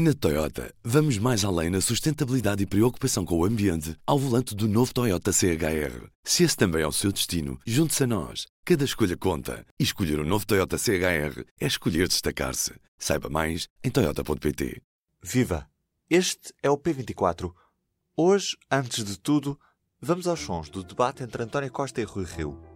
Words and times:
Na 0.00 0.14
Toyota, 0.14 0.72
vamos 0.84 1.18
mais 1.18 1.44
além 1.44 1.70
na 1.70 1.80
sustentabilidade 1.80 2.62
e 2.62 2.66
preocupação 2.66 3.24
com 3.24 3.36
o 3.36 3.44
ambiente 3.44 3.96
ao 4.06 4.16
volante 4.16 4.54
do 4.54 4.68
novo 4.68 4.94
Toyota 4.94 5.32
CHR. 5.32 6.06
Se 6.22 6.44
esse 6.44 6.56
também 6.56 6.82
é 6.82 6.86
o 6.86 6.92
seu 6.92 7.10
destino, 7.10 7.58
junte-se 7.66 8.04
a 8.04 8.06
nós. 8.06 8.46
Cada 8.64 8.84
escolha 8.84 9.16
conta. 9.16 9.66
E 9.76 9.82
escolher 9.82 10.20
o 10.20 10.22
um 10.22 10.24
novo 10.24 10.46
Toyota 10.46 10.78
CHR 10.78 11.44
é 11.60 11.66
escolher 11.66 12.06
destacar-se. 12.06 12.74
Saiba 12.96 13.28
mais 13.28 13.66
em 13.82 13.90
Toyota.pt. 13.90 14.80
Viva! 15.20 15.68
Este 16.08 16.54
é 16.62 16.70
o 16.70 16.78
P24. 16.78 17.52
Hoje, 18.16 18.56
antes 18.70 19.04
de 19.04 19.18
tudo, 19.18 19.58
vamos 20.00 20.28
aos 20.28 20.38
sons 20.38 20.70
do 20.70 20.84
debate 20.84 21.24
entre 21.24 21.42
António 21.42 21.72
Costa 21.72 22.00
e 22.00 22.04
Rui 22.04 22.24
Rio. 22.24 22.67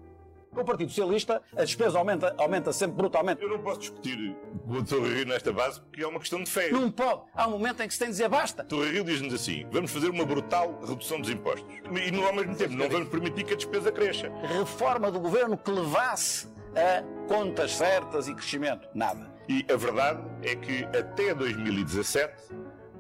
Com 0.55 0.61
o 0.61 0.65
Partido 0.65 0.91
Socialista, 0.91 1.41
a 1.57 1.65
despesa 1.65 1.99
aumenta, 1.99 2.35
aumenta 2.37 2.73
sempre 2.75 2.97
brutalmente. 2.97 3.43
Eu 3.43 3.49
não 3.49 3.59
posso 3.59 3.81
discutir 3.81 4.37
com 4.67 4.75
o. 4.75 5.03
Rio 5.03 5.27
nesta 5.27 5.51
base 5.51 5.81
porque 5.81 6.03
é 6.03 6.07
uma 6.07 6.21
questão 6.21 6.43
de 6.43 6.51
fé. 6.51 6.71
Não 6.71 6.91
pode. 6.91 7.23
Há 7.35 7.49
um 7.49 7.53
momento 7.53 7.83
em 7.83 7.89
que 7.89 7.95
se 7.95 7.99
tem 7.99 8.09
de 8.09 8.13
dizer 8.13 8.29
basta. 8.29 8.67
Rio 8.71 9.03
diz-nos 9.03 9.33
assim: 9.33 9.67
vamos 9.71 9.91
fazer 9.91 10.11
uma 10.11 10.27
brutal 10.27 10.79
redução 10.87 11.21
dos 11.21 11.31
impostos. 11.31 11.67
E 11.91 12.11
no, 12.11 12.27
ao 12.27 12.35
mesmo 12.35 12.55
tempo 12.55 12.75
não 12.75 12.89
vamos 12.89 13.09
permitir 13.09 13.45
que 13.45 13.55
a 13.55 13.57
despesa 13.57 13.91
cresça. 13.91 14.31
Reforma 14.59 15.11
do 15.11 15.19
governo 15.19 15.57
que 15.57 15.71
levasse 15.71 16.49
a 16.77 17.03
contas 17.27 17.73
certas 17.73 18.29
e 18.29 18.35
crescimento. 18.35 18.87
Nada. 18.95 19.33
E 19.49 19.65
a 19.73 19.77
verdade 19.77 20.23
é 20.43 20.55
que 20.55 20.85
até 20.85 21.35
2017 21.35 22.35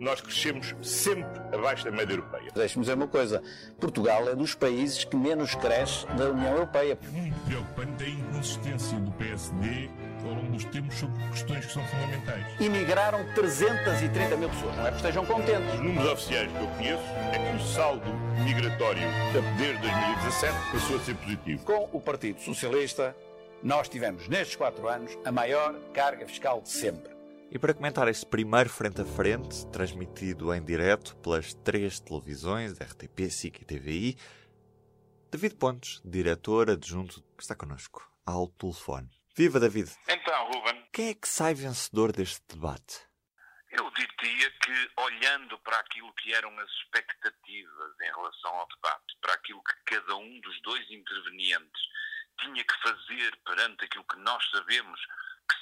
nós 0.03 0.21
crescemos 0.21 0.75
sempre 0.83 1.41
abaixo 1.53 1.85
da 1.85 1.91
média 1.93 2.13
europeia. 2.13 2.51
Deixe-me 2.55 2.83
dizer 2.83 2.95
uma 2.95 3.07
coisa: 3.07 3.43
Portugal 3.81 4.29
é 4.29 4.35
dos 4.35 4.55
países 4.55 5.05
que 5.05 5.17
menos 5.17 5.55
cresce 5.55 6.07
da 6.09 6.31
União 6.31 6.53
Europeia. 6.53 6.99
Muito 7.13 7.41
preocupante 7.47 8.05
a 8.05 8.09
inconsistência 8.09 8.99
do 8.99 9.13
PSD 9.13 9.89
ao 10.25 10.35
longo 10.35 10.53
dos 10.53 10.65
tempos 10.65 10.97
sobre 10.97 11.29
questões 11.29 11.67
que 11.67 11.73
são 11.73 11.85
fundamentais. 11.87 12.47
Imigraram 12.61 13.25
330 13.35 14.37
mil 14.37 14.49
pessoas, 14.49 14.77
não 14.77 14.87
é 14.87 14.91
que 14.91 14.97
estejam 14.97 15.25
contentes. 15.25 15.75
Os 15.75 15.81
números 15.81 16.13
oficiais 16.13 16.51
que 16.51 16.59
eu 16.59 16.67
conheço 16.69 17.03
é 17.33 17.39
que 17.39 17.57
o 17.57 17.67
saldo 17.67 18.13
migratório 18.45 19.03
desde 19.57 19.81
2017 19.81 20.55
passou 20.73 20.97
a 20.97 21.01
ser 21.01 21.15
positivo. 21.15 21.65
Com 21.65 21.89
o 21.93 22.01
Partido 22.01 22.41
Socialista, 22.41 23.15
nós 23.63 23.89
tivemos 23.89 24.29
nestes 24.29 24.57
quatro 24.57 24.89
anos 24.89 25.17
a 25.25 25.31
maior 25.31 25.75
carga 25.93 26.27
fiscal 26.27 26.61
de 26.61 26.71
sempre. 26.71 27.12
E 27.55 27.59
para 27.59 27.75
comentar 27.75 28.09
este 28.09 28.25
primeiro 28.25 28.71
frente 28.71 29.03
a 29.03 29.05
frente, 29.05 29.67
transmitido 29.67 30.55
em 30.55 30.65
direto 30.65 31.15
pelas 31.17 31.53
três 31.53 32.01
televisões, 32.01 32.73
RTP, 32.81 33.29
SIC 33.31 33.61
e 33.61 33.65
TVI, 33.67 34.17
David 35.31 35.57
Pontes, 35.57 36.01
diretor 36.03 36.71
adjunto, 36.71 37.23
que 37.37 37.43
está 37.43 37.55
connosco 37.55 38.11
ao 38.25 38.49
telefone. 38.49 39.11
Viva, 39.37 39.61
David! 39.61 39.91
Então, 40.09 40.51
Ruben. 40.51 40.89
Quem 40.95 41.11
é 41.11 41.15
que 41.15 41.29
sai 41.29 41.53
vencedor 41.53 42.11
deste 42.11 42.41
debate? 42.49 43.07
Eu 43.71 43.91
diria 43.91 44.51
que, 44.51 44.91
olhando 45.03 45.59
para 45.59 45.77
aquilo 45.79 46.11
que 46.15 46.33
eram 46.33 46.59
as 46.59 46.71
expectativas 46.71 48.01
em 48.01 48.15
relação 48.15 48.51
ao 48.51 48.69
debate, 48.69 49.19
para 49.21 49.35
aquilo 49.35 49.63
que 49.63 49.95
cada 49.95 50.17
um 50.17 50.41
dos 50.41 50.63
dois 50.63 50.91
intervenientes 50.91 51.83
tinha 52.41 52.65
que 52.65 52.83
fazer 52.83 53.37
perante 53.45 53.85
aquilo 53.85 54.05
que 54.05 54.19
nós 54.21 54.43
sabemos 54.51 54.99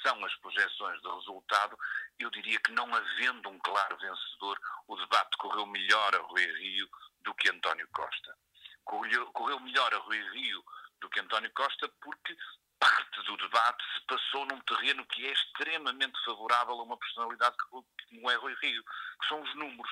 são 0.01 0.23
as 0.25 0.35
projeções 0.37 1.01
de 1.01 1.09
resultado, 1.09 1.77
eu 2.19 2.29
diria 2.29 2.59
que 2.59 2.71
não 2.71 2.93
havendo 2.93 3.49
um 3.49 3.59
claro 3.59 3.97
vencedor, 3.97 4.59
o 4.87 4.95
debate 4.95 5.37
correu 5.37 5.65
melhor 5.65 6.15
a 6.15 6.19
Rui 6.19 6.45
Rio 6.45 6.89
do 7.23 7.33
que 7.35 7.49
António 7.49 7.87
Costa. 7.93 8.35
Correu, 8.83 9.59
melhor 9.59 9.93
a 9.93 9.97
Rui 9.97 10.19
Rio 10.31 10.63
do 10.99 11.09
que 11.09 11.19
António 11.19 11.51
Costa 11.53 11.89
porque 12.01 12.35
parte 12.79 13.23
do 13.23 13.37
debate 13.37 13.83
se 13.93 14.05
passou 14.07 14.45
num 14.47 14.59
terreno 14.61 15.05
que 15.05 15.25
é 15.25 15.31
extremamente 15.31 16.17
favorável 16.25 16.73
a 16.73 16.83
uma 16.83 16.97
personalidade 16.97 17.55
como 17.69 18.31
é 18.31 18.35
Rui 18.35 18.55
Rio, 18.61 18.83
que 18.83 19.27
são 19.27 19.41
os 19.41 19.55
números. 19.55 19.91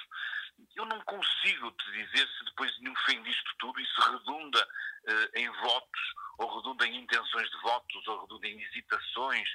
Eu 0.75 0.85
não 0.85 0.99
consigo 1.02 1.71
te 1.71 1.91
dizer 1.91 2.27
se 2.27 2.45
depois 2.45 2.71
no 2.81 2.95
fim 3.05 3.21
disto 3.23 3.52
tudo 3.59 3.80
isso 3.80 4.02
redunda 4.02 4.67
uh, 5.07 5.37
em 5.37 5.49
votos, 5.61 6.02
ou 6.39 6.57
redunda 6.57 6.87
em 6.87 6.97
intenções 6.97 7.49
de 7.49 7.58
votos, 7.61 8.08
ou 8.08 8.21
redunda 8.21 8.47
em 8.47 8.61
hesitações 8.61 9.47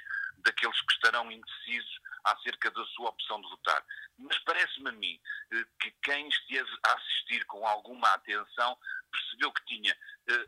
daqueles 0.45 0.79
que 0.81 0.93
estarão 0.93 1.31
indecisos 1.31 1.99
acerca 2.23 2.71
da 2.71 2.85
sua 2.85 3.09
opção 3.09 3.41
de 3.41 3.49
votar. 3.49 3.83
Mas 4.17 4.37
parece-me 4.39 4.89
a 4.89 4.93
mim 4.93 5.19
uh, 5.53 5.65
que 5.79 5.91
quem 6.03 6.27
esteve 6.29 6.71
a 6.85 6.93
assistir 6.93 7.45
com 7.45 7.65
alguma 7.67 8.13
atenção 8.13 8.77
percebeu 9.11 9.51
que 9.51 9.65
tinha 9.65 9.97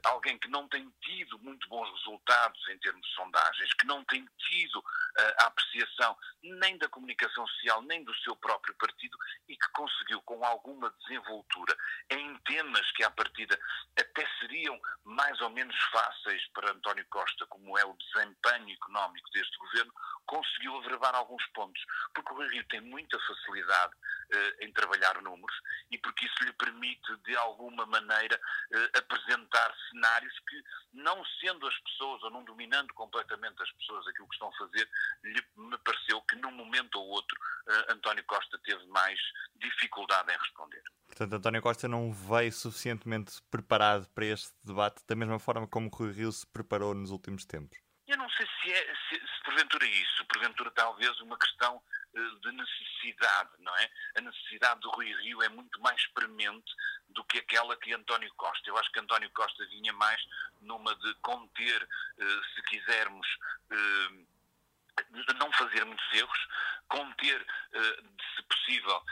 alguém 0.06 0.38
que 0.40 0.50
não 0.50 0.68
tem 0.68 0.92
tido 1.02 1.38
muito 1.40 1.68
bons 1.70 1.90
resultados 2.00 2.68
em 2.70 2.78
termos 2.80 3.06
de 3.06 3.14
sondagens, 3.14 3.74
que 3.74 3.86
não 3.86 4.04
tem 4.06 4.28
tido 4.38 4.80
uh, 4.80 4.84
a 5.40 5.46
apreciação 5.48 6.18
nem 6.42 6.78
da 6.78 6.90
comunicação 6.90 7.46
social, 7.48 7.82
nem 7.84 8.04
do 8.04 8.16
seu 8.18 8.36
próprio 8.36 8.74
partido 8.76 9.18
e 9.48 9.56
que 9.56 9.70
conseguiu, 9.74 10.22
com 10.24 10.44
alguma 10.44 10.90
desenvoltura, 11.02 11.78
em 12.10 12.38
temas 12.40 12.92
que 12.94 13.04
à 13.04 13.12
partida 13.12 13.60
até 14.00 14.28
seriam 14.40 14.80
mais 15.04 15.40
ou 15.42 15.50
menos 15.50 15.76
fáceis 15.92 16.46
para 16.54 16.72
António 16.72 17.06
Costa, 17.10 17.46
como 17.48 17.78
é 17.78 17.86
o 17.86 17.98
desempenho 17.98 18.72
económico 18.72 19.30
deste 19.32 19.58
governo, 19.58 19.94
conseguiu 20.26 20.78
averbar 20.78 21.16
alguns 21.16 21.46
pontos. 21.48 21.82
Porque 22.14 22.34
o 22.34 22.48
Rio 22.48 22.66
tem 22.68 22.82
muita 22.82 23.20
facilidade 23.20 23.94
uh, 23.94 24.66
em 24.66 24.72
trabalhar 24.74 25.22
números 25.22 25.56
e 25.92 25.98
porque 26.00 26.26
isso 26.26 26.44
lhe 26.44 26.54
permite, 26.54 27.16
de 27.26 27.36
alguma 27.38 27.86
maneira, 27.86 28.40
apresentar 28.98 29.67
cenários 29.90 30.34
que, 30.48 30.64
não 30.94 31.24
sendo 31.40 31.68
as 31.68 31.78
pessoas 31.80 32.24
ou 32.24 32.32
não 32.32 32.44
dominando 32.44 32.94
completamente 32.94 33.62
as 33.62 33.72
pessoas 33.74 34.08
aquilo 34.08 34.28
que 34.28 34.36
estão 34.36 34.50
a 34.50 34.58
fazer, 34.58 34.90
lhe, 35.24 35.44
me 35.56 35.78
pareceu 35.80 36.22
que 36.24 36.36
num 36.38 36.52
momento 36.52 36.96
ou 36.96 37.08
outro 37.08 37.38
uh, 37.68 37.94
António 37.94 38.24
Costa 38.26 38.60
teve 38.64 38.86
mais 38.88 39.20
dificuldade 39.56 40.32
em 40.32 40.38
responder. 40.38 40.82
Portanto, 41.08 41.34
António 41.34 41.62
Costa 41.62 41.88
não 41.88 42.12
veio 42.12 42.52
suficientemente 42.52 43.42
preparado 43.50 44.08
para 44.10 44.26
este 44.26 44.54
debate 44.64 45.04
da 45.08 45.16
mesma 45.16 45.40
forma 45.40 45.68
como 45.68 45.90
Rui 45.90 46.12
Rio 46.12 46.32
se 46.32 46.46
preparou 46.48 46.94
nos 46.94 47.12
últimos 47.12 47.46
tempos. 47.46 47.78
Eu 48.08 48.18
não 48.18 48.30
sei 48.30 48.48
se 48.62 48.72
é, 48.72 48.96
se, 49.10 49.16
se 49.16 49.44
porventura 49.44 49.86
é 49.86 49.90
isso, 49.90 50.26
porventura 50.26 50.72
talvez 50.72 51.20
uma 51.20 51.38
questão 51.38 51.82
de 52.42 52.52
necessidade, 52.52 53.50
não 53.60 53.76
é? 53.76 53.90
A 54.18 54.22
necessidade 54.22 54.80
do 54.82 54.90
Rui 54.90 55.12
Rio 55.22 55.42
é 55.44 55.50
muito 55.50 55.80
mais 55.82 56.06
premente 56.14 56.72
do 57.18 57.24
que 57.26 57.40
aquela 57.40 57.76
que 57.76 57.92
António 57.92 58.32
Costa. 58.36 58.70
Eu 58.70 58.78
acho 58.78 58.92
que 58.92 59.00
António 59.00 59.30
Costa 59.32 59.66
vinha 59.66 59.92
mais 59.94 60.24
numa 60.62 60.96
de 60.96 61.16
conter, 61.16 61.90
se 62.54 62.62
quisermos, 62.64 63.28
de 65.10 65.34
não 65.34 65.52
fazer 65.54 65.84
muitos 65.84 66.14
erros, 66.14 66.48
conter, 66.88 67.46
se 68.36 68.44
possível, 68.44 69.04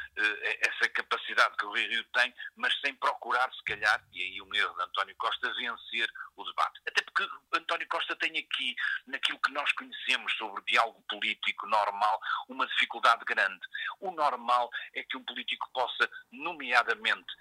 essa 0.61 0.89
capacidade 0.89 1.57
que 1.57 1.65
o 1.65 1.71
Rio 1.73 2.03
tem, 2.13 2.33
mas 2.55 2.79
sem 2.79 2.93
procurar, 2.95 3.51
se 3.53 3.63
calhar, 3.63 4.03
e 4.13 4.21
aí 4.21 4.41
um 4.41 4.53
erro 4.55 4.75
de 4.75 4.83
António 4.83 5.15
Costa, 5.17 5.53
vencer 5.53 6.09
o 6.35 6.43
debate. 6.43 6.81
Até 6.87 7.01
porque 7.01 7.27
António 7.53 7.87
Costa 7.87 8.15
tem 8.15 8.37
aqui, 8.37 8.75
naquilo 9.07 9.39
que 9.39 9.51
nós 9.51 9.71
conhecemos 9.73 10.31
sobre 10.37 10.63
diálogo 10.65 11.03
político 11.09 11.67
normal, 11.67 12.21
uma 12.47 12.65
dificuldade 12.67 13.25
grande. 13.25 13.65
O 13.99 14.11
normal 14.11 14.69
é 14.93 15.03
que 15.03 15.17
um 15.17 15.23
político 15.23 15.69
possa, 15.73 16.09
nomeadamente 16.31 17.33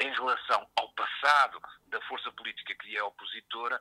em 0.00 0.12
relação 0.12 0.68
ao 0.76 0.92
passado 0.94 1.60
da 1.86 2.00
força 2.02 2.30
política 2.32 2.74
que 2.74 2.88
lhe 2.88 2.96
é 2.96 3.02
opositora, 3.02 3.80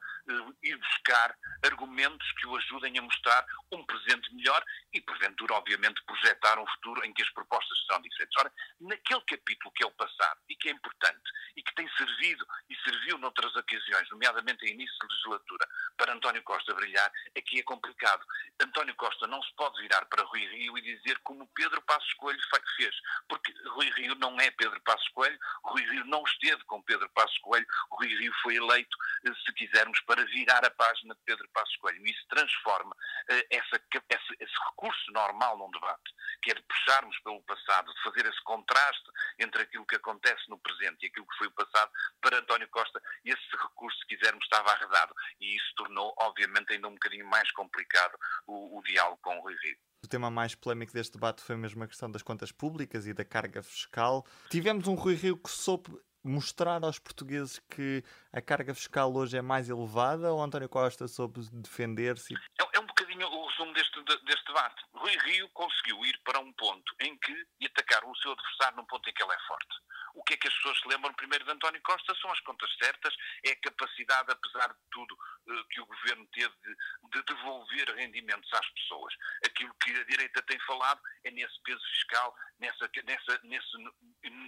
ir 0.62 0.78
buscar 0.78 1.36
argumentos 1.66 2.32
que 2.34 2.46
o 2.46 2.56
ajudem 2.58 2.98
a 3.00 3.02
mostrar 3.02 3.46
um 3.72 3.84
presente 3.86 4.34
melhor 4.36 4.64
e, 4.94 5.02
porventura, 5.02 5.56
obviamente, 5.56 6.04
projetar 6.06 6.60
um 6.60 6.68
futuro 6.68 7.04
em 7.06 7.14
que 7.14 7.24
as 7.24 7.30
propostas 7.32 7.78
serão 7.86 8.02
diferentes. 8.02 8.38
Ora, 8.38 8.52
naquele 8.82 9.22
capítulo 9.22 9.74
que 9.74 9.84
é 9.84 9.88
o 9.88 9.92
passado 9.92 10.40
e 10.50 10.56
que 10.56 10.70
é 10.70 10.72
importante 10.72 11.24
e 11.56 11.64
que 11.64 11.74
tem 11.76 11.90
servido 11.98 12.46
e 12.70 12.76
serviu 12.78 13.18
noutras 13.18 13.56
ocasiões, 13.56 14.10
nomeadamente 14.12 14.66
em 14.66 14.74
início 14.74 14.96
de 15.00 15.08
legislatura, 15.08 15.68
para 15.98 16.14
António 16.14 16.44
Costa 16.44 16.74
brilhar, 16.76 17.12
aqui 17.38 17.60
é 17.60 17.64
complicado. 17.64 18.24
António 18.62 18.96
Costa 18.96 19.26
não 19.28 19.42
se 19.42 19.54
pode 19.56 19.82
virar 19.82 20.06
para 20.06 20.24
Rui 20.24 20.46
Rio 20.48 20.78
e 20.78 20.82
dizer 20.82 21.18
como 21.24 21.48
Pedro 21.56 21.82
Passos 21.84 22.14
Coelho 22.16 22.40
fez, 22.76 22.96
porque 23.28 23.54
Rui 23.70 23.90
Rio 23.92 24.16
não 24.16 24.40
é 24.40 24.52
Pedro 24.52 24.80
Passos 24.82 25.08
Coelho, 25.10 25.40
Rui 25.64 25.82
Rio 25.84 26.06
não 26.06 26.24
esteve 26.24 26.64
com 26.66 26.82
Pedro 26.84 27.10
Passos 27.10 27.38
Coelho, 27.40 27.66
Rui 27.92 28.08
Rio 28.08 28.34
foi 28.42 28.56
eleito, 28.56 28.98
se 29.46 29.54
quisermos, 29.54 30.00
para 30.02 30.26
virar 30.26 30.66
a 30.66 30.72
página 30.72 31.14
de 31.16 31.22
Pedro 31.26 31.48
Passos 31.54 31.76
Coelho. 31.78 32.06
Isso 32.06 32.26
transforma 32.30 32.92
uh, 32.92 33.44
essa, 33.50 33.82
esse, 34.10 34.36
esse 34.40 34.54
recurso 34.70 35.12
normal 35.12 35.58
num 35.58 35.72
debate, 35.72 36.14
que 36.42 36.52
é 36.52 36.56
de 36.56 36.62
puxarmos 36.64 37.18
pelo 37.20 37.42
passado, 37.44 37.94
de 37.94 38.02
fazer 38.04 38.26
esse 38.26 38.44
contraste 38.44 39.12
entre 39.40 39.64
aquilo 39.64 39.86
que 39.86 39.96
acontece 39.96 40.50
no 40.50 40.60
presente 40.60 41.04
e 41.04 41.08
aquilo 41.08 41.28
que 41.28 41.38
foi 41.38 41.48
o 41.48 41.52
passado, 41.52 41.92
para 42.22 42.40
António 42.40 42.68
Costa, 42.70 43.02
esse 43.24 43.52
recurso, 43.52 43.98
se 44.00 44.08
quisermos, 44.08 44.44
estava 44.44 44.72
arredado. 44.72 45.14
E 45.40 45.56
isso 45.56 45.74
tornou, 45.76 46.14
obviamente, 46.20 46.74
ainda 46.74 46.88
um 46.88 46.94
bocadinho 46.94 47.28
mais 47.28 47.50
complicado 47.52 48.18
o, 48.48 48.80
o 48.80 48.84
diálogo 48.84 49.20
com 49.22 49.38
o 49.38 49.42
Rui 49.42 49.56
Rio. 49.64 49.78
O 50.04 50.08
tema 50.08 50.30
mais 50.30 50.54
polémico 50.54 50.92
deste 50.92 51.14
debate 51.14 51.42
foi 51.42 51.56
mesmo 51.56 51.84
a 51.84 51.88
questão 51.88 52.12
das 52.12 52.22
contas 52.22 52.52
públicas 52.52 53.08
e 53.08 53.14
da 53.14 53.24
carga 53.24 53.64
fiscal. 53.64 54.26
Tivemos 54.50 54.88
um 54.88 54.96
Rui 54.96 55.16
Rio 55.16 55.38
que 55.38 55.50
soube 55.50 55.98
mostrar 56.24 56.84
aos 56.84 57.00
portugueses 57.00 57.60
que 57.70 58.04
a 58.32 58.42
carga 58.42 58.74
fiscal 58.74 59.14
hoje 59.14 59.38
é 59.38 59.42
mais 59.42 59.70
elevada 59.70 60.32
ou 60.32 60.42
António 60.42 60.70
Costa 60.70 61.08
soube 61.08 61.42
defender-se? 61.52 62.34
É, 62.34 62.78
é, 62.78 62.80
um 62.80 62.86
bocadinho 62.86 63.28
o 63.28 63.48
resumo 63.48 63.74
deste, 63.74 64.02
deste 64.04 64.46
debate. 64.48 64.84
Rui 64.94 65.18
Rio 65.18 65.50
conseguiu 65.54 66.06
ir 66.06 66.20
para 66.24 66.40
um 66.40 66.52
ponto 66.54 66.94
em 67.00 67.18
que 67.18 67.34
marcar 67.94 68.10
o 68.10 68.16
seu 68.18 68.32
adversário 68.32 68.78
num 68.78 68.86
ponto 68.86 69.10
em 69.10 69.14
que 69.14 69.24
ele 69.24 69.32
é 69.32 69.48
forte. 69.48 69.76
O 70.14 70.24
que 70.24 70.36
é 70.36 70.38
que 70.38 70.48
as 70.48 70.54
pessoas 70.56 70.80
se 70.80 70.88
lembram 70.88 71.14
primeiro 71.16 71.44
de 71.44 71.52
António 71.52 71.82
Costa? 71.82 72.16
São 72.22 72.32
as 72.32 72.40
contas 72.42 72.70
certas, 72.82 73.14
é 73.44 73.52
a 73.52 73.62
capacidade, 73.62 74.32
apesar 74.32 74.72
de 74.72 74.80
tudo, 74.92 75.18
eh, 75.50 75.64
que 75.72 75.82
o 75.82 75.86
governo 75.86 76.28
teve 76.28 76.54
de, 76.64 76.76
de 77.12 77.24
devolver 77.24 77.96
rendimentos 77.96 78.52
às 78.54 78.70
pessoas. 78.70 79.14
Aquilo 79.46 79.74
que 79.76 79.92
a 79.92 80.04
direita 80.06 80.42
tem 80.44 80.60
falado 80.62 81.02
é 81.24 81.32
nesse 81.32 81.60
peso 81.64 81.84
fiscal, 81.90 82.36
nessa, 82.60 82.90
nessa, 83.06 83.40
nesse 83.44 83.78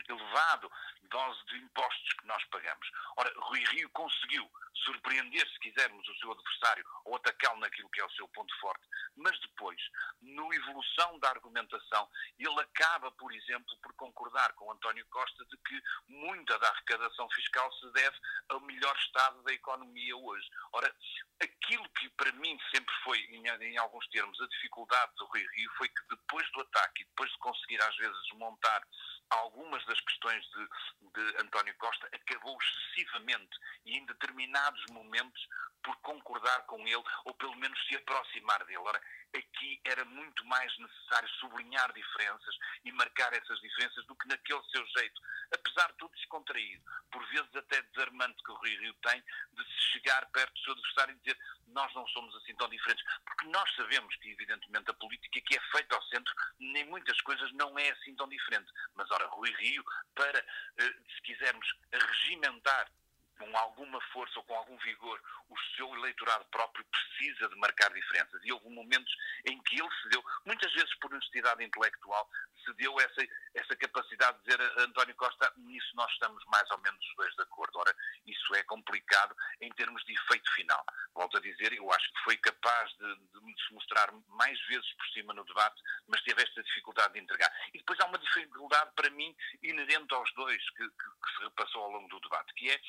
elevado 0.07 0.71
dose 1.09 1.45
de 1.47 1.57
impostos 1.57 2.13
que 2.19 2.27
nós 2.27 2.44
pagamos. 2.45 2.88
Ora, 3.18 3.33
Rui 3.38 3.63
Rio 3.71 3.89
conseguiu 3.89 4.50
surpreender, 4.83 5.47
se 5.50 5.59
quisermos, 5.59 6.07
o 6.07 6.15
seu 6.18 6.31
adversário 6.31 6.85
ou 7.06 7.15
atacá-lo 7.15 7.59
naquilo 7.59 7.89
que 7.89 8.01
é 8.01 8.06
o 8.06 8.11
seu 8.11 8.27
ponto 8.29 8.53
forte, 8.59 8.85
mas 9.15 9.39
depois, 9.39 9.79
na 10.21 10.56
evolução 10.56 11.18
da 11.19 11.29
argumentação, 11.29 12.09
ele 12.38 12.59
acaba, 12.59 13.11
por 13.11 13.33
exemplo, 13.33 13.77
por 13.81 13.94
concordar 13.94 14.53
com 14.53 14.71
António 14.71 15.06
Costa 15.07 15.45
de 15.45 15.55
que 15.57 15.81
muita 16.07 16.57
da 16.60 16.69
arrecadação 16.69 17.30
fiscal 17.31 17.72
se 17.74 17.92
deve 17.92 18.18
ao 18.50 18.60
melhor 18.62 18.96
estado 18.98 19.42
da 19.44 19.54
economia 19.54 20.16
hoje. 20.16 20.50
Ora, 20.74 20.94
aquilo 21.42 21.88
que 21.90 22.10
para 22.10 22.31
mim 22.34 22.57
sempre 22.74 22.94
foi, 23.04 23.19
em, 23.19 23.48
em 23.48 23.78
alguns 23.78 24.07
termos, 24.07 24.40
a 24.42 24.48
dificuldade 24.48 25.12
do 25.16 25.25
Rui 25.25 25.46
Rio 25.56 25.72
foi 25.78 25.90
que 25.90 26.07
depois 26.10 26.50
do 26.52 26.62
ataque 26.62 27.02
e 27.02 27.06
depois 27.06 27.31
de 27.31 27.38
conseguir 27.40 27.81
às 27.81 27.96
vezes 27.98 28.16
desmontar 28.30 28.81
algumas 29.30 29.84
das 29.86 30.00
questões 30.02 30.44
de, 30.46 30.68
de 31.13 31.42
António 31.42 31.75
Costa, 31.78 32.07
acabou 32.13 32.57
excessivamente 32.62 33.57
e 33.86 33.98
em 33.98 34.06
determinados 34.06 34.84
momentos 34.92 35.48
por 35.84 35.96
concordar 35.98 36.66
com 36.66 36.80
ele 36.88 37.04
ou 37.25 37.34
pelo 37.36 37.56
menos 37.56 37.80
se 37.88 37.96
aproximar 37.96 38.63
dele. 38.66 38.78
Ora, 38.80 39.02
aqui 39.35 39.79
era 39.83 40.05
muito 40.05 40.45
mais 40.45 40.75
necessário 40.77 41.29
sublinhar 41.39 41.91
diferenças 41.93 42.55
e 42.83 42.91
marcar 42.91 43.33
essas 43.33 43.59
diferenças 43.59 44.05
do 44.05 44.15
que 44.15 44.27
naquele 44.27 44.63
seu 44.71 44.85
jeito, 44.87 45.21
apesar 45.53 45.87
de 45.91 45.97
tudo 45.97 46.15
descontraído, 46.15 46.83
por 47.11 47.25
vezes 47.27 47.55
até 47.55 47.81
desarmante 47.81 48.41
que 48.43 48.51
o 48.51 48.55
Rui 48.55 48.77
Rio 48.77 48.93
tem, 48.95 49.23
de 49.53 49.63
se 49.63 49.81
chegar 49.93 50.25
perto 50.31 50.53
do 50.53 50.59
seu 50.59 50.73
adversário 50.73 51.15
e 51.15 51.19
dizer 51.19 51.37
nós 51.67 51.93
não 51.93 52.07
somos 52.07 52.33
assim 52.37 52.55
tão 52.55 52.69
diferentes, 52.69 53.03
porque 53.25 53.47
nós 53.47 53.75
sabemos 53.75 54.15
que 54.17 54.31
evidentemente 54.31 54.89
a 54.89 54.93
política 54.93 55.41
que 55.41 55.57
é 55.57 55.61
feita 55.71 55.95
ao 55.95 56.03
centro, 56.03 56.33
nem 56.59 56.85
muitas 56.85 57.19
coisas 57.21 57.51
não 57.53 57.77
é 57.77 57.89
assim 57.89 58.15
tão 58.15 58.27
diferente. 58.29 58.71
Mas 58.95 59.09
ora, 59.11 59.27
Rui 59.27 59.51
Rio, 59.51 59.83
para, 60.15 60.39
eh, 60.39 60.93
se 61.15 61.21
quisermos, 61.21 61.67
regimentar 61.91 62.89
com 63.37 63.57
alguma 63.57 64.01
força 64.11 64.39
ou 64.39 64.45
com 64.45 64.55
algum 64.55 64.77
vigor 64.77 65.21
o 65.49 65.55
seu 65.75 65.93
eleitorado 65.95 66.45
próprio 66.45 66.85
precisa 66.85 67.47
de 67.47 67.55
marcar 67.57 67.91
diferenças. 67.93 68.41
E 68.43 68.51
houve 68.51 68.69
momentos 68.69 69.13
em 69.45 69.61
que 69.63 69.79
ele 69.79 69.89
se 70.01 70.09
deu, 70.09 70.23
muitas 70.45 70.71
vezes 70.73 70.93
por 70.99 71.11
honestidade 71.13 71.63
intelectual, 71.63 72.29
se 72.63 72.73
deu 72.73 72.99
essa, 72.99 73.27
essa 73.53 73.75
capacidade 73.75 74.37
de 74.39 74.43
dizer 74.45 74.61
a 74.61 74.81
António 74.81 75.15
Costa, 75.15 75.53
nisso 75.57 75.95
nós 75.95 76.11
estamos 76.11 76.43
mais 76.45 76.69
ou 76.71 76.79
menos 76.79 76.99
os 77.05 77.15
dois 77.15 77.35
de 77.35 77.41
acordo. 77.43 77.77
Ora, 77.77 77.95
isso 78.25 78.55
é 78.55 78.63
complicado 78.63 79.35
em 79.61 79.71
termos 79.73 80.03
de 80.05 80.13
efeito 80.13 80.51
final. 80.53 80.83
Volto 81.13 81.37
a 81.37 81.41
dizer, 81.41 81.73
eu 81.73 81.91
acho 81.91 82.11
que 82.13 82.23
foi 82.23 82.37
capaz 82.37 82.91
de, 82.97 83.15
de 83.15 83.67
se 83.67 83.73
mostrar 83.73 84.11
mais 84.29 84.59
vezes 84.67 84.91
por 84.93 85.07
cima 85.09 85.33
no 85.33 85.45
debate, 85.45 85.81
mas 86.07 86.21
teve 86.23 86.41
esta 86.41 86.63
dificuldade 86.63 87.13
de 87.13 87.19
entregar. 87.19 87.51
E 87.73 87.77
depois 87.77 87.99
há 87.99 88.05
uma 88.05 88.17
dificuldade, 88.17 88.91
para 88.95 89.09
mim, 89.11 89.35
inerente 89.61 90.13
aos 90.13 90.33
dois, 90.33 90.69
que, 90.71 90.83
que, 90.89 91.05
que 91.23 91.37
se 91.37 91.43
repassou 91.43 91.83
ao 91.83 91.91
longo 91.91 92.07
do 92.09 92.19
debate, 92.19 92.53
que 92.55 92.69
é 92.69 92.79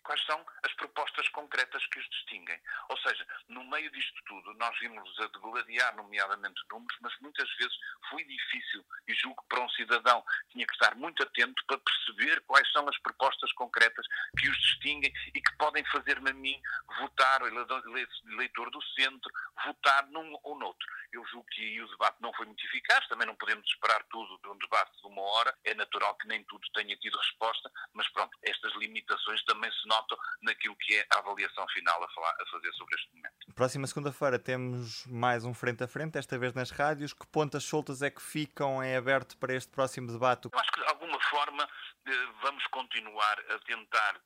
quais 0.00 0.24
são 0.24 0.44
as 0.64 0.72
propostas 0.74 1.28
concretas 1.28 1.84
que 1.86 1.98
os 1.98 2.08
distinguem. 2.10 2.60
Ou 2.88 2.98
seja, 2.98 3.26
no 3.48 3.64
meio 3.64 3.90
disto 3.90 4.22
tudo, 4.26 4.54
nós 4.54 4.78
vimos 4.78 5.18
a 5.20 5.26
degladiar, 5.28 5.96
nomeadamente 5.96 6.60
números, 6.70 6.98
mas 7.00 7.16
muitas 7.20 7.48
vezes 7.56 7.76
foi 8.08 8.24
difícil 8.24 8.84
e 9.08 9.14
julgo 9.14 9.42
que 9.42 9.48
para 9.48 9.64
um 9.64 9.68
cidadão 9.70 10.24
tinha 10.50 10.66
que 10.66 10.72
estar 10.72 10.94
muito 10.94 11.22
atento 11.22 11.64
para 11.66 11.78
perceber 11.78 12.40
quais 12.42 12.70
são 12.72 12.88
as 12.88 12.98
propostas 12.98 13.52
concretas 13.52 14.06
que 14.38 14.48
os 14.48 14.56
distinguem 14.58 15.12
e 15.34 15.40
que 15.40 15.56
podem 15.56 15.84
fazer-me 15.86 16.30
a 16.30 16.34
mim 16.34 16.60
votar, 16.98 17.42
eleitor 17.42 18.70
do 18.70 18.82
centro, 18.94 19.30
votar 19.64 20.06
num 20.08 20.38
ou 20.42 20.58
noutro. 20.58 20.86
Eu 21.12 21.24
julgo 21.26 21.46
que 21.50 21.62
aí 21.62 21.82
o 21.82 21.88
debate 21.88 22.16
não 22.20 22.32
foi 22.34 22.46
muito 22.46 22.64
eficaz, 22.64 23.06
também 23.08 23.26
não 23.26 23.34
podemos 23.34 23.66
esperar 23.66 24.02
tudo 24.04 24.38
de 24.38 24.48
um 24.48 24.58
debate 24.58 24.96
de 25.00 25.06
uma 25.06 25.22
hora, 25.22 25.56
é 25.64 25.74
natural 25.74 26.14
que 26.16 26.28
nem 26.28 26.44
tudo 26.44 26.66
tenha 26.72 26.96
tido 26.96 27.18
resposta, 27.18 27.70
mas 27.92 28.08
pronto, 28.10 28.36
estas 28.42 28.72
limitações 28.74 29.42
também 29.44 29.70
se 29.72 29.88
notam 29.90 30.16
naquilo 30.42 30.76
que 30.76 30.94
é 30.94 31.06
a 31.14 31.18
avaliação 31.18 31.66
final 31.68 32.02
a, 32.02 32.08
falar, 32.08 32.34
a 32.40 32.46
fazer 32.50 32.72
sobre 32.74 32.94
este 32.94 33.14
momento. 33.14 33.54
Próxima 33.54 33.86
segunda-feira 33.86 34.38
temos 34.38 35.04
mais 35.06 35.44
um 35.44 35.52
frente 35.52 35.82
a 35.82 35.88
frente, 35.88 36.12
desta 36.12 36.38
vez 36.38 36.54
nas 36.54 36.70
rádios. 36.70 37.12
Que 37.12 37.26
pontas 37.26 37.64
soltas 37.64 38.00
é 38.00 38.10
que 38.10 38.22
ficam 38.22 38.82
em 38.82 38.96
aberto 38.96 39.36
para 39.36 39.54
este 39.54 39.70
próximo 39.70 40.10
debate? 40.10 40.48
Eu 40.52 40.58
acho 40.58 40.72
que 40.72 40.80
de 40.80 40.86
alguma 40.86 41.20
forma 41.28 41.68
eh, 42.06 42.10
vamos 42.40 42.64
continuar 42.68 43.38
a 43.50 43.58
tentar 43.58 44.20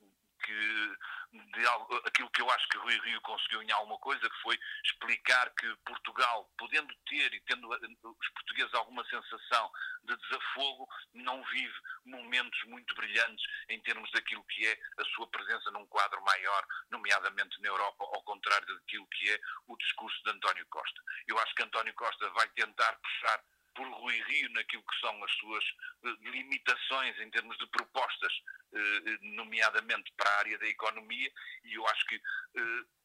que 0.45 0.97
de 1.33 1.67
algo, 1.67 1.97
aquilo 2.07 2.31
que 2.31 2.41
eu 2.41 2.51
acho 2.51 2.69
que 2.69 2.79
Rui 2.79 2.97
Rio 3.01 3.21
conseguiu 3.23 3.63
em 3.63 3.71
alguma 3.73 3.99
coisa, 3.99 4.21
que 4.21 4.43
foi 4.43 4.59
explicar 4.85 5.51
que 5.55 5.75
Portugal, 5.85 6.49
podendo 6.57 6.95
ter 7.07 7.35
e 7.35 7.41
tendo 7.41 7.69
os 7.69 8.29
portugueses 8.31 8.73
alguma 8.75 9.05
sensação 9.07 9.73
de 10.05 10.17
desafogo, 10.17 10.89
não 11.15 11.43
vive 11.45 11.75
momentos 12.05 12.63
muito 12.67 12.95
brilhantes 12.95 13.45
em 13.69 13.81
termos 13.81 14.11
daquilo 14.13 14.45
que 14.45 14.67
é 14.67 14.79
a 14.99 15.05
sua 15.07 15.27
presença 15.29 15.71
num 15.73 15.87
quadro 15.87 16.23
maior, 16.23 16.67
nomeadamente 16.91 17.61
na 17.61 17.69
Europa, 17.69 18.05
ao 18.05 18.23
contrário 18.23 18.67
daquilo 18.67 19.07
que 19.09 19.31
é 19.31 19.41
o 19.67 19.77
discurso 19.77 20.23
de 20.25 20.31
António 20.31 20.67
Costa. 20.67 21.03
Eu 21.27 21.39
acho 21.41 21.55
que 21.55 21.63
António 21.63 21.95
Costa 21.95 22.31
vai 22.31 22.49
tentar 22.51 22.93
puxar 22.97 23.43
por 23.75 23.87
Rui 23.87 24.21
Rio 24.23 24.51
naquilo 24.51 24.83
que 24.83 25.01
são 25.01 25.25
as 25.25 25.33
suas 25.33 25.65
eh, 26.05 26.31
limitações 26.31 27.19
em 27.21 27.31
termos 27.31 27.57
de 27.59 27.67
propostas, 27.69 28.33
eh, 28.73 29.03
eh, 29.07 29.19
nomeadamente 29.23 30.13
para 30.17 30.31
a 30.31 30.39
área 30.39 30.59
da 30.59 30.67
economia, 30.67 31.31
e 31.65 31.75
eu 31.75 31.87
acho 31.89 32.07
que, 32.07 32.21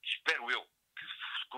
espero 0.03 0.49
eu, 0.51 0.65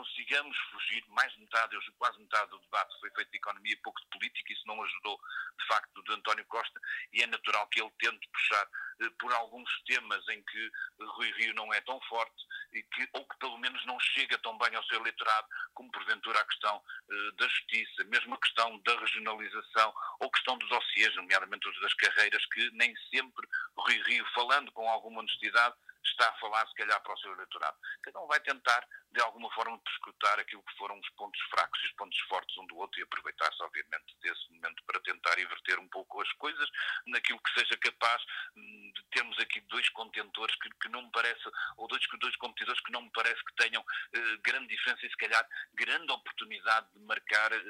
consigamos 0.01 0.57
fugir, 0.71 1.03
mais 1.09 1.31
de 1.33 1.42
metade, 1.42 1.75
eu 1.75 1.81
quase 2.00 2.18
metade 2.19 2.50
do 2.50 2.59
debate 2.59 3.00
foi 3.00 3.12
feito 3.12 3.30
de 3.30 3.38
economia 3.38 3.77
pouco 3.83 4.01
de 4.01 4.07
política, 4.07 4.51
isso 4.51 4.65
não 4.65 4.81
ajudou, 4.83 5.19
de 5.59 5.68
facto, 5.68 6.03
de 6.03 6.13
António 6.13 6.45
Costa, 6.45 6.81
e 7.13 7.21
é 7.21 7.27
natural 7.27 7.68
que 7.68 7.80
ele 7.80 7.92
tente 8.00 8.27
puxar 8.30 8.68
eh, 9.01 9.09
por 9.19 9.31
alguns 9.33 9.69
temas 9.83 10.27
em 10.30 10.42
que 10.42 10.71
Rui 11.00 11.31
Rio 11.33 11.53
não 11.53 11.71
é 11.71 11.80
tão 11.81 12.01
forte, 12.01 12.48
e 12.74 12.81
que, 12.81 13.07
ou 13.13 13.27
que 13.27 13.38
pelo 13.38 13.59
menos 13.59 13.86
não 13.86 14.00
chega 14.00 14.38
tão 14.39 14.57
bem 14.57 14.75
ao 14.75 14.83
seu 14.86 15.00
eleitorado, 15.00 15.48
como 15.75 15.92
porventura 15.92 16.39
a 16.39 16.45
questão 16.45 16.81
eh, 17.12 17.31
da 17.38 17.48
justiça, 17.48 18.03
mesmo 18.06 18.33
a 18.33 18.39
questão 18.39 18.80
da 18.80 19.00
regionalização, 19.00 19.94
ou 20.19 20.27
a 20.27 20.31
questão 20.31 20.57
dos 20.57 20.69
dossiês, 20.69 21.15
nomeadamente 21.15 21.69
os 21.69 21.80
das 21.80 21.94
carreiras, 21.94 22.44
que 22.48 22.72
nem 22.72 22.96
sempre 23.13 23.48
Rui 23.77 24.01
Rio, 24.08 24.25
falando 24.34 24.72
com 24.72 24.89
alguma 24.89 25.20
honestidade, 25.20 25.75
está 26.10 26.29
a 26.29 26.34
falar, 26.34 26.67
se 26.67 26.75
calhar, 26.75 27.01
para 27.01 27.13
o 27.13 27.17
seu 27.20 27.34
eleitorado. 27.34 27.77
Cada 28.03 28.20
um 28.20 28.27
vai 28.27 28.39
tentar, 28.39 28.88
de 29.12 29.22
alguma 29.22 29.51
forma, 29.51 29.77
prescrutar 29.79 30.39
aquilo 30.39 30.63
que 30.63 30.77
foram 30.77 31.00
os 31.00 31.10
pontos 31.12 31.41
fracos 31.50 31.81
e 31.84 31.86
os 31.88 31.91
pontos 31.93 32.20
fortes 32.22 32.58
um 32.58 32.65
do 32.67 32.77
outro 32.77 33.00
e 33.00 33.03
aproveitar-se, 33.03 33.62
obviamente, 33.63 34.15
desse 34.22 34.51
momento 34.51 34.84
para 34.86 35.00
tentar 35.01 35.39
inverter 35.39 35.79
um 35.79 35.88
pouco 35.88 36.22
as 36.22 36.31
coisas 36.34 36.70
naquilo 37.08 37.39
que 37.39 37.60
seja 37.60 37.77
capaz 37.77 38.24
hum, 38.55 38.91
de 38.96 39.03
termos 39.12 39.38
aqui 39.39 39.62
dois 39.62 39.88
contentores 39.89 40.55
que, 40.55 40.70
que 40.81 40.89
não 40.89 41.03
me 41.03 41.12
parece, 41.12 41.41
ou 41.77 41.88
dois, 41.88 42.01
dois 42.20 42.36
competidores 42.38 42.81
que 42.81 42.91
não 42.91 43.01
me 43.01 43.12
parece 43.12 43.43
que 43.43 43.55
tenham 43.55 43.84
eh, 44.13 44.38
grande 44.43 44.67
diferença 44.67 45.05
e, 45.05 45.10
se 45.10 45.17
calhar, 45.17 45.48
grande 45.74 46.12
oportunidade 46.12 46.88
de 46.93 47.00
marcar 47.00 47.51
eh, 47.51 47.62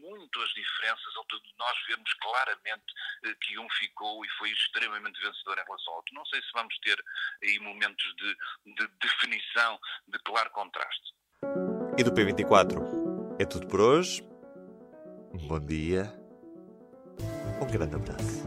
muito 0.00 0.42
as 0.42 0.50
diferenças, 0.50 1.16
ou 1.16 1.24
de 1.26 1.54
nós 1.58 1.76
vermos 1.86 2.12
claramente 2.14 2.84
eh, 3.24 3.34
que 3.40 3.58
um 3.58 3.68
ficou 3.70 4.24
e 4.24 4.28
foi 4.30 4.50
extremamente 4.50 5.20
vencedor 5.20 5.58
em 5.58 5.64
relação 5.64 5.92
ao 5.92 5.96
outro. 5.96 6.14
Não 6.14 6.24
sei 6.26 6.40
se 6.40 6.48
vamos 6.54 6.76
ter 6.80 7.02
aí 7.42 7.58
momentos 7.60 8.14
de, 8.16 8.36
de 8.74 8.88
definição, 9.00 9.78
de 10.08 10.18
claro 10.20 10.50
contraste. 10.50 11.14
E 11.98 12.02
do 12.02 12.12
P24 12.12 13.36
é 13.38 13.44
tudo 13.44 13.66
por 13.68 13.80
hoje. 13.80 14.22
Um 15.32 15.48
bom 15.48 15.60
dia. 15.60 16.04
Um 17.60 17.66
grande 17.66 17.96
abraço. 17.96 18.46